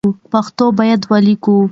[0.31, 1.55] پښتو باید ولیکو